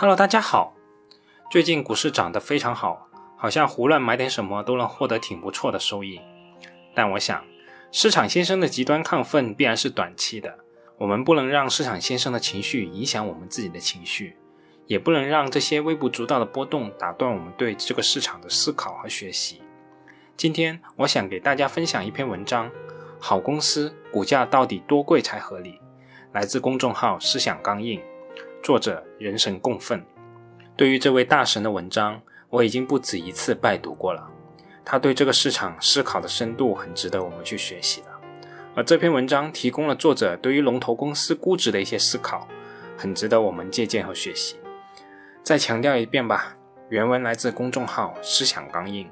[0.00, 0.74] Hello，大家好。
[1.50, 3.06] 最近股市涨得非常好，
[3.36, 6.18] 好像胡乱买点什么都能获得挺不错的收益。
[6.94, 7.44] 但我想，
[7.92, 10.58] 市场先生的极端亢奋必然是短期的，
[10.96, 14.38] 我们不能让市场先生的情绪影响我们自己的情绪，
[14.86, 19.60] 也不能让这些微不足道的波动打断我们对这个市场的思考和学习。
[20.34, 22.70] 今天，我想给大家分享一篇文章：
[23.18, 25.78] 好公司股价到底多贵才合理？
[26.32, 28.00] 来自公众号“思想刚硬”。
[28.62, 30.04] 作者人神共愤。
[30.76, 32.20] 对于这位大神的文章，
[32.50, 34.30] 我已经不止一次拜读过了。
[34.84, 38.08] 他对这个市场思考的深度很值得我们去学习的。
[38.74, 42.46] 而这篇文章提供了作者对于龙头公司估值的一些思考，
[42.96, 44.56] 很值得我们借鉴和学习。
[45.42, 46.54] 再强调一遍吧，
[46.90, 49.08] 原文来自公众号“思想刚硬”，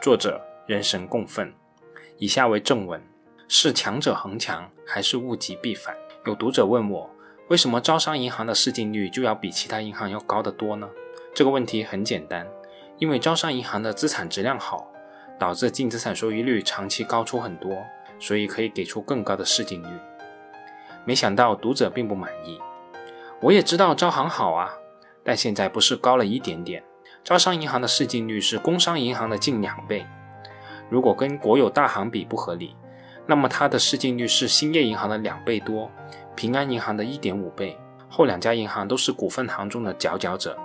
[0.00, 1.52] 作者人神共愤。
[2.18, 3.02] 以下为正文：
[3.46, 5.94] 是强者恒强，还是物极必反？
[6.24, 7.10] 有读者问我。
[7.48, 10.88] 为什么招商银行的市净率就要比其他银行要高得多呢？
[11.32, 12.44] 这个问题很简单，
[12.98, 14.90] 因为招商银行的资产质量好，
[15.38, 17.70] 导致净资产收益率长期高出很多，
[18.18, 19.96] 所以可以给出更高的市净率。
[21.04, 22.58] 没想到读者并不满意。
[23.40, 24.74] 我也知道招行好啊，
[25.22, 26.82] 但现在不是高了一点点。
[27.22, 30.04] 招商银行的市净率是工商银行的近两倍，
[30.90, 32.74] 如果跟国有大行比不合理，
[33.26, 35.90] 那么它的市净率是兴业银行的两倍多。
[36.34, 40.56] 平安银行的一点五倍，后两家银行都是股份行中的佼佼者，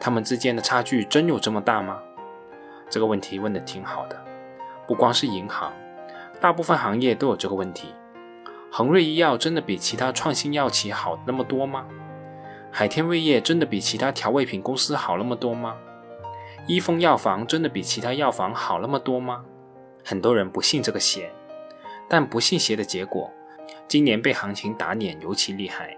[0.00, 1.98] 他们之间的差距真有这么大吗？
[2.88, 4.16] 这个问题问的挺好的。
[4.86, 5.72] 不光是银行，
[6.40, 7.88] 大部分行业都有这个问题。
[8.70, 11.84] 恒瑞医药真的比其他创新药企好那么多吗？
[12.70, 15.76] 海天味业真的比其他调味品公司好那么多吗？
[16.66, 19.44] 一丰药房真的比其他药房好那么多吗？
[20.04, 21.30] 很多人不信这个邪，
[22.08, 23.32] 但不信邪的结果。
[23.86, 25.96] 今年被行情打脸尤其厉害，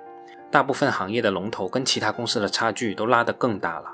[0.50, 3.91] 大部分行业的龙头跟其他公司的差距都拉得更大了。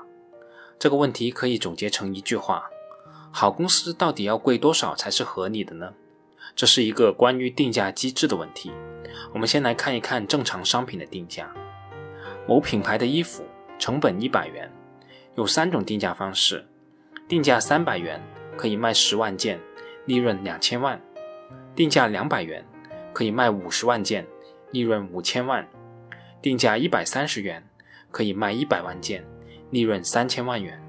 [0.79, 2.69] 这个问题可以总结成一句话：
[3.31, 5.93] 好公司到底要贵多少才是合理的呢？
[6.55, 8.71] 这是一个关于定价机制的问题。
[9.33, 11.51] 我们先来看一看正常商品的定价。
[12.47, 13.43] 某品牌的衣服
[13.77, 14.71] 成本一百元，
[15.35, 16.65] 有三种定价方式：
[17.27, 18.21] 定价三百元
[18.55, 19.59] 可以卖十万件，
[20.05, 20.97] 利润两千万；
[21.77, 22.65] 定价两百元。
[23.13, 24.27] 可以卖五十万件，
[24.69, 25.65] 利润五千万；
[26.39, 27.67] 定价一百三十元，
[28.11, 29.25] 可以卖一百万件，
[29.71, 30.79] 利润三千万元。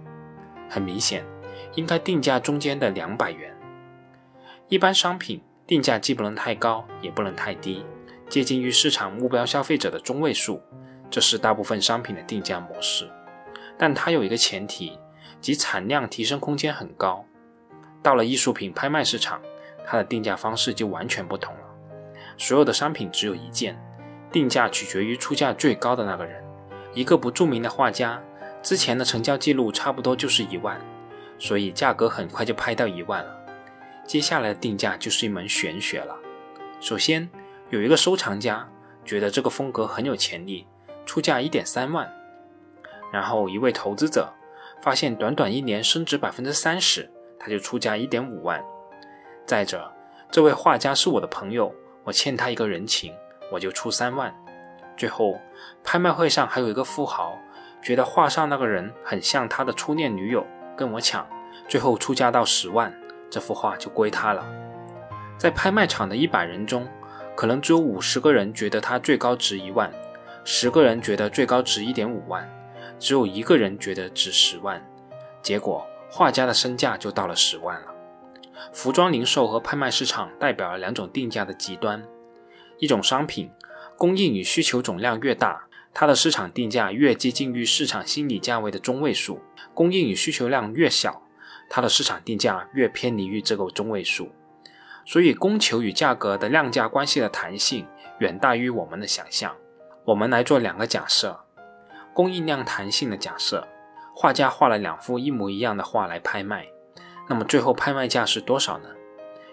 [0.68, 1.24] 很明显，
[1.74, 3.56] 应该定价中间的两百元。
[4.68, 7.82] 一般商品定价既不能太高，也不能太低，
[8.28, 10.60] 接近于市场目标消费者的中位数，
[11.08, 13.10] 这是大部分商品的定价模式。
[13.78, 14.98] 但它有一个前提，
[15.40, 17.24] 即产量提升空间很高。
[18.02, 19.40] 到了艺术品拍卖市场，
[19.90, 21.60] 它的定价方式就完全不同了。
[22.36, 23.80] 所有的商品只有一件，
[24.30, 26.44] 定价取决于出价最高的那个人。
[26.92, 28.22] 一个不著名的画家，
[28.62, 30.78] 之前的成交记录差不多就是一万，
[31.38, 33.34] 所以价格很快就拍到一万了。
[34.04, 36.14] 接下来的定价就是一门玄学了。
[36.80, 37.26] 首先，
[37.70, 38.68] 有一个收藏家
[39.06, 40.66] 觉得这个风格很有潜力，
[41.06, 42.12] 出价一点三万。
[43.10, 44.30] 然后一位投资者
[44.82, 48.62] 发现短短一年升值百分之三十，他就出价一点五万。
[49.48, 49.90] 再者，
[50.30, 51.74] 这位画家是我的朋友。
[52.04, 53.14] 我欠他一个人情，
[53.50, 54.30] 我就出三万。
[54.94, 55.40] 最后，
[55.82, 57.34] 拍卖会上还有一个富豪，
[57.80, 61.26] 觉得画上那个人很像他的初恋女友，跟我抢，
[61.66, 62.94] 最后出价到十万，
[63.30, 64.44] 这幅画就归他了。
[65.38, 66.86] 在拍卖场的一百人中，
[67.34, 69.90] 可能只有五十个人觉得它最高值一万，
[70.44, 72.46] 十个人觉得最高值一点五万，
[72.98, 74.78] 只有一个人觉得值十万。
[75.40, 77.94] 结果，画家的身价就到了十万了。
[78.72, 82.02] 服装零售和拍卖市场代表了两种定价的极端：
[82.78, 83.50] 一种商品
[83.96, 89.40] 供应与需求总量越大，它的市场定价越接近于市场心理价位的中位数；
[89.74, 91.22] 供应与需求量越小，
[91.68, 94.30] 它的市场定价越偏离于这个中位数。
[95.04, 97.86] 所以，供求与价格的量价关系的弹性
[98.18, 99.56] 远大于我们的想象。
[100.04, 101.40] 我们来做两个假设：
[102.12, 103.66] 供应量弹性的假设，
[104.14, 106.66] 画家画了两幅一模一样的画来拍卖。
[107.28, 108.88] 那么最后拍卖价是多少呢？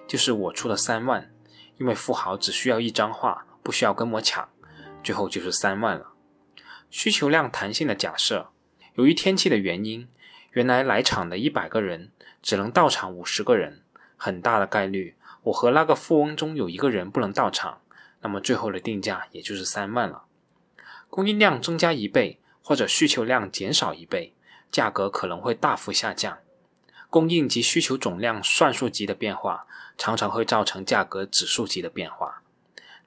[0.07, 1.31] 就是我出了三万，
[1.77, 4.47] 因为富豪只需要一张画，不需要跟我抢，
[5.03, 6.13] 最后就是三万了。
[6.89, 8.49] 需求量弹性的假设，
[8.93, 10.07] 由于天气的原因，
[10.51, 12.11] 原来来场的一百个人
[12.41, 13.83] 只能到场五十个人，
[14.15, 17.81] 很大的概率我和那个富翁中有一个人不能到场，
[18.21, 20.23] 那么最后的定价也就是三万了。
[21.09, 24.33] 供应量增加一倍或者需求量减少一倍，
[24.71, 26.37] 价格可能会大幅下降。
[27.09, 29.65] 供应及需求总量算术级的变化，
[29.97, 32.41] 常常会造成价格指数级的变化。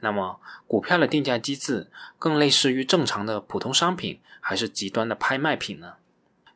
[0.00, 5.95] 那么，股票的定价机制更类似于正常的普通商品，还是极端的拍卖品呢？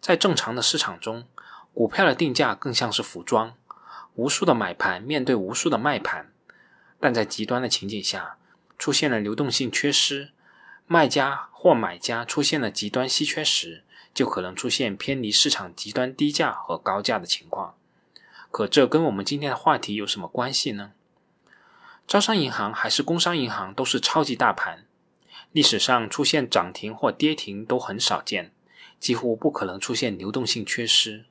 [0.01, 1.27] 在正常的市场中，
[1.75, 3.55] 股票的定价更像是服装，
[4.15, 6.33] 无数的买盘面对无数的卖盘。
[7.01, 8.37] 但在极端的情景下，
[8.79, 10.31] 出现了流动性缺失，
[10.87, 13.83] 卖家或买家出现了极端稀缺时，
[14.15, 17.75] 就可能出现偏离市场极端低价和高价的情况。
[18.51, 20.93] 可这跟我们今天的话题有什么关系呢？
[22.07, 24.85] 招商银行还是工商银行都是超级大盘，
[25.53, 28.53] 历史上出现涨停或跌停都很少见，
[28.99, 31.25] 几乎不可能出现流动性缺失。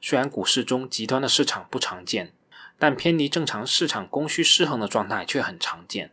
[0.00, 2.34] 虽然股市中极端的市场不常见，
[2.78, 6.12] 但偏离正常市场供需失衡的状态却很常见，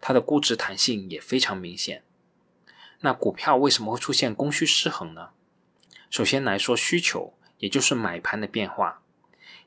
[0.00, 2.02] 它的估值弹性也非常明显。
[3.00, 5.30] 那股票为什么会出现供需失衡呢？
[6.10, 9.00] 首先来说需求，也就是买盘的变化。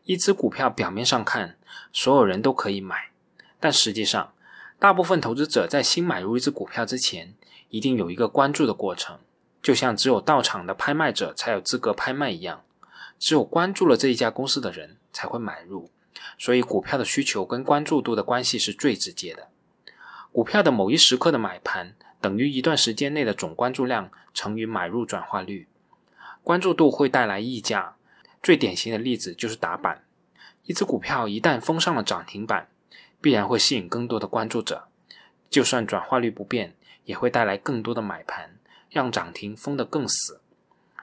[0.04, 1.58] 一只股票表面上看，
[1.92, 3.12] 所有人都可以买，
[3.60, 4.34] 但实际上，
[4.78, 7.34] 大部分投资者在新买入一只股票之前，
[7.70, 9.20] 一定有一个关注的过程，
[9.62, 12.64] 就像只有到场的拍卖者才有资格拍卖一样，
[13.18, 15.90] 只有关注了这一家公司的人才会买入。
[16.38, 19.48] 所以，股票的需求跟关注度的关系是最直接的。
[20.32, 25.68] 股票的某一时刻的买盘，等于一段时间内的总关注量乘以买入转化率，
[26.42, 27.98] 关注度会带来溢价。
[28.42, 30.06] 最典型的例子就是打板，
[30.64, 32.70] 一只股票一旦封上了涨停板，
[33.20, 34.88] 必然会吸引更多的关注者，
[35.50, 38.58] 就算转化率不变，也会带来更多的买盘，
[38.90, 40.40] 让涨停封得更死。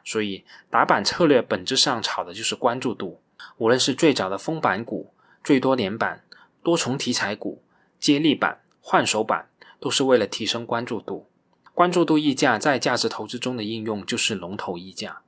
[0.02, 3.20] 所以打板策略本质上炒的就是关注度。
[3.58, 5.12] 无论是最早的封板股、
[5.44, 6.24] 最多连板、
[6.62, 7.62] 多重题材股、
[7.98, 9.49] 接力板、换手板，
[9.80, 11.26] 都是为了提升关注度。
[11.74, 15.22] 关注度溢价在价值投资中的应用就是龙头溢价。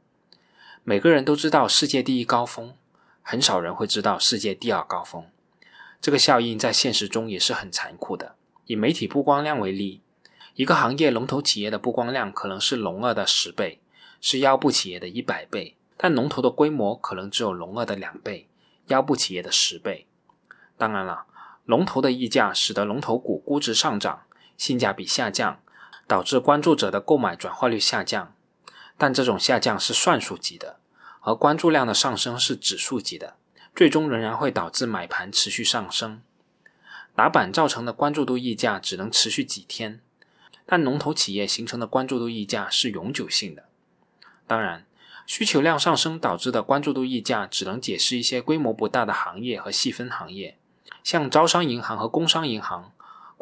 [0.84, 2.74] 每个人都知道世界第一高峰，
[3.22, 5.24] 很少人会知道世界第二高峰。
[6.00, 8.34] 这个效应在现实中也是很残酷的。
[8.66, 10.02] 以媒体曝光量为例，
[10.54, 13.80] 一个行业龙头企业的曝光量可能是龙二的十倍，
[14.20, 18.48] 是腰部企业的一百倍，但龙头的规模可能只有龙二的两倍，
[18.88, 20.06] 腰部企业的十倍。
[20.76, 21.24] 当然了，
[21.64, 24.24] 龙头的溢价使得龙头股估值上涨，
[24.62, 25.60] 性价比下降，
[26.06, 28.32] 导致关注者的购买转化率下降。
[28.96, 30.78] 但这种下降是算术级的，
[31.22, 33.34] 而关注量的上升是指数级的，
[33.74, 36.22] 最终仍然会导致买盘持续上升。
[37.16, 40.00] 打板造成的关注度溢价只能持续几天，
[40.64, 43.64] 但龙头企业形成的关注度溢价是永久性的。
[44.46, 44.86] 当然，
[45.26, 50.56] 需求量上升导致的关注度溢价只能解释一些规模不大的行业和细分行业，
[51.02, 52.92] 像招商银行和工商银行，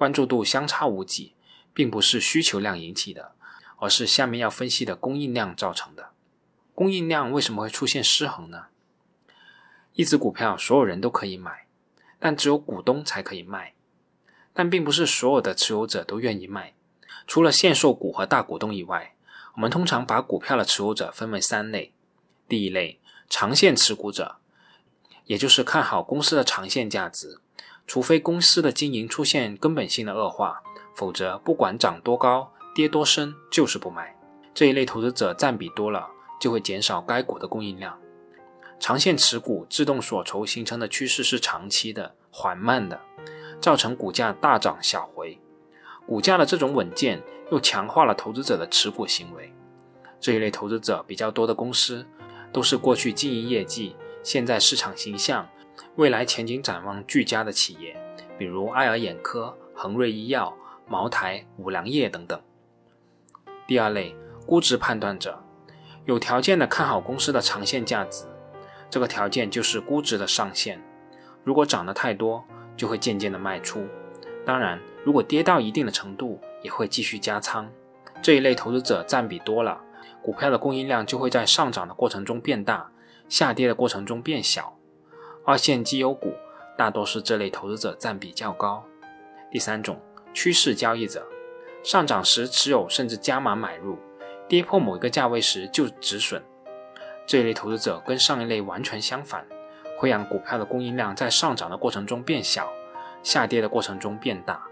[0.01, 1.35] 关注度相差无几，
[1.75, 3.33] 并不是需求量引起的。
[3.77, 6.11] 而是下面要分析的供应量造成的。
[6.75, 8.69] 供应量为什么会出现失衡呢？
[9.93, 11.67] 一只股票所有人都可以买，
[12.19, 13.75] 但只有股东才可以卖。
[14.55, 16.75] 但并不是所有的持有者都愿意卖。
[17.27, 19.15] 除了限售股和大股东以外，
[19.55, 21.93] 我们通常把股票的持有者分为三类。
[22.49, 24.37] 第一类，长线持股者，
[25.27, 27.41] 也就是看好公司的长线价值，
[27.91, 30.63] 除非公司的经营出现根本性的恶化，
[30.95, 32.53] 否则不管涨多高。
[32.73, 34.17] 跌多深就是不买，
[34.55, 36.07] 这一类投资者占比多了，
[36.41, 37.99] 就会减少该股的供应量。
[38.79, 43.01] 长线持股自动锁筹形成的趋势是长期的、缓慢的，
[43.61, 45.37] 造成股价大涨小回。
[46.07, 47.21] 股价的这种稳健
[47.51, 49.53] 又强化了投资者的持股行为。
[50.21, 52.07] 这一类投资者比较多的公司，
[52.53, 55.49] 都是过去经营业绩、现在市场形象、
[55.97, 57.97] 未来前景展望俱佳的企业，
[58.39, 60.57] 比如爱尔眼科、恒瑞医药、
[60.87, 62.41] 茅台、五粮液等等。
[63.67, 65.43] 第二类估值判断者，
[66.05, 68.25] 有条件的看好公司的长线价值，
[68.89, 70.83] 这个条件就是估值的上限。
[71.45, 72.45] 如果涨得太多，
[72.77, 73.87] 就会渐渐的卖出。
[74.45, 77.71] 当然，如果跌到一定的程度，也会继续加仓。
[78.23, 79.81] 这一类投资者占比多了，
[80.21, 82.91] 股票的供应量就会在上涨的过程中变大，
[83.29, 84.77] 下跌的过程中变小。
[85.45, 86.35] 二线绩优股
[86.77, 88.85] 大多是这类投资者占比较高。
[89.51, 90.01] 第三种
[90.33, 91.27] 趋势交易者。
[91.83, 93.99] 上涨时持有甚至加码买入，
[94.47, 96.43] 跌破某一个价位时就止损。
[97.27, 99.47] 这一类投资者跟上一类完全相反，
[99.99, 102.71] 会让股票的供应量在上涨的过程中变小，
[103.23, 104.63] 下跌的过程中变大。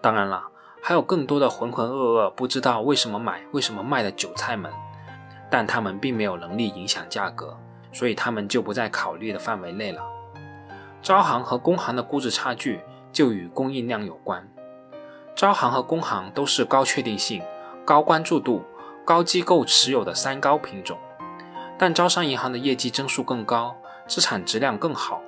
[0.00, 0.44] 当然了，
[0.80, 4.72] 还有更多的浑浑噩噩不知道为什么买、为什么卖的韭菜们，
[5.50, 7.58] 但他们并没有能力影响价格，
[7.94, 10.02] 所以他们就不在考虑的范围内了。
[11.00, 12.80] 招行和工行的估值差距
[13.12, 14.46] 就与供应量有关。
[15.34, 17.42] 招行和工行都是高确定性、
[17.84, 18.62] 高关注度、
[19.04, 20.98] 高机构持有的三高品种，
[21.78, 25.20] 但招商银行的业绩增速更高，资产质量更好，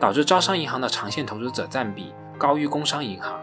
[0.00, 3.40] 导致招商银行的长线投资者占比高于工商银行。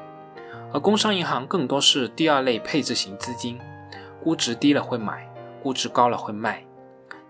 [0.74, 3.60] 而工商银行更多是第二类配置型资金，
[4.24, 5.28] 估值低了会买，
[5.64, 6.64] 估值高了会卖。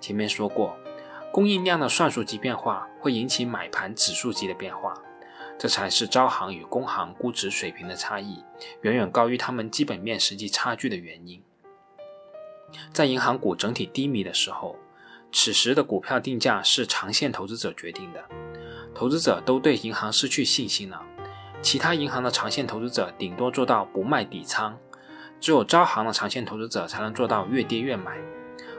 [0.02, 0.76] 前面说过，
[1.32, 4.94] 供应量的算术级变化会引起买盘指数级的变化，
[5.58, 8.44] 这才是招行与工行估值水平的差异
[8.82, 11.42] 远远高于他们基本面实际差距的原因。
[12.92, 14.76] 在银行股整体低迷的时候，
[15.32, 18.24] 此时的股票定价是长线投资者决定的，
[18.96, 21.02] 投资者都对银行失去信心了。
[21.62, 24.78] 其他银行的长线投资者顶多做到不卖底仓，
[25.40, 28.18] 只有招行的长线投资者才能做到越跌越买，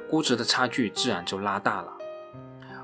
[0.09, 1.97] 估值的差距自然就拉大了。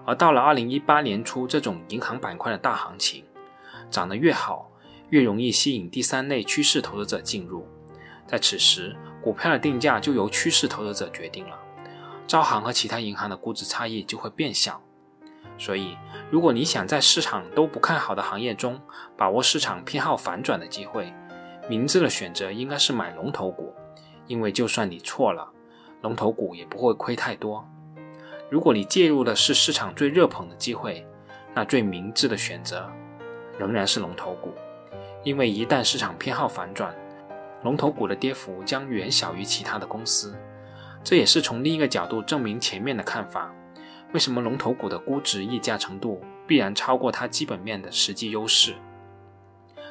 [0.06, 3.24] 而到了二零一八年初这种银行板块的大行情，
[3.90, 4.70] 涨得越好，
[5.10, 7.66] 越容易吸引第三类趋势投资者进入，
[8.26, 11.58] 在此时，股票的定价就由趋势投资者决定了，
[12.26, 14.80] 招行和其他银行的估值差异就会变小。
[15.58, 15.96] 所以，
[16.30, 18.80] 如果你想在市场都不看好的行业中
[19.16, 21.12] 把握市场偏好反转的机会，
[21.68, 23.74] 明智的选择应该是买龙头股，
[24.28, 25.50] 因为就算你错了，
[26.02, 27.66] 龙头股也不会亏太多。
[28.48, 31.04] 如果你介入的是市场最热捧的机会，
[31.54, 32.88] 那最明智的选择
[33.58, 34.52] 仍然是龙头股，
[35.24, 36.94] 因为一旦市场偏好反转，
[37.62, 40.36] 龙头股的跌幅将远小于其他的公司。
[41.02, 43.52] 这也是从另一个角度证明前面的看法。
[44.12, 48.74] 为什么龙头股的估值溢价程度必然超过它基本面的实际优势？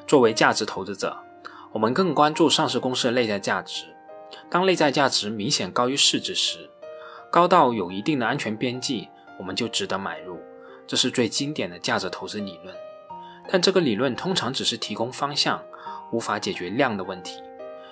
[0.08, 1.18] 作为价值投资者，
[1.74, 3.86] 我们更关注上市公司的内在价值。
[4.50, 6.70] 当内在价值明显高于市值时，
[7.36, 10.39] 高到有一定的安全边际，我们就值得买入。
[10.88, 12.74] 这是最经典的价值投资理论。
[13.50, 15.62] 但这个理论通常只是提供方向，
[16.13, 17.44] 无法解决量的问题，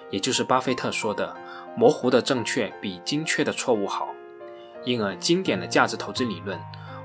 [0.10, 1.36] 也就是巴菲特说的
[1.76, 4.08] “模糊的正确比精确的错误好”。
[4.86, 6.58] 因而，经典的价值投资理论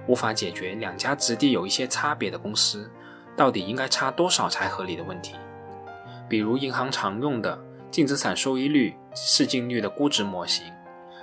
[0.06, 2.88] 无法解决两家质地有一些差别的公司
[3.36, 5.34] 到底应该差多少才合理的问题。
[6.28, 7.58] 比如，银行常用的
[7.90, 10.64] 净资产收益率、市净率的估值模型，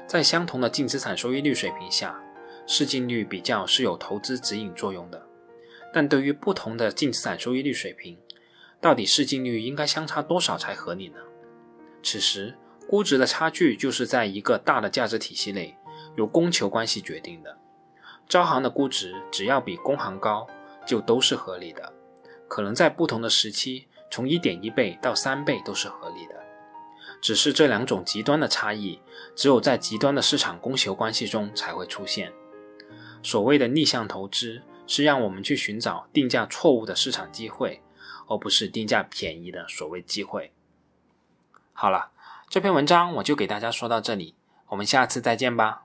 [0.07, 2.19] 在相同的净资产收益率水平下，
[2.67, 5.25] 市净率比较是有投资指引作用的。
[5.93, 8.17] 但对于不同的净资产收益率水平，
[8.81, 11.17] 到底市净率应该相差多少才合理呢？
[12.03, 12.55] 此时，
[12.87, 15.77] 估值的差距就是在一个大的价值体系内。
[16.15, 17.57] 由供求关系决定的，
[18.29, 20.47] 招行的估值只要比工行高，
[20.85, 21.91] 就都是合理的。
[22.47, 26.34] 可能在不同的时期，从一点一倍到三倍都是合理的。
[27.21, 28.99] 只是这两种极端的差异，
[29.35, 32.31] 只有在极端的市场供求关系中才会出现。
[33.23, 37.81] 所谓的逆向投资，是让我们去寻找定价错误的市场机会，
[38.27, 40.51] 而不是定价便宜的所谓机会。
[41.73, 42.11] 好了，
[42.49, 44.35] 这篇文章我就给大家说到这里，
[44.67, 45.84] 我们下次再见吧。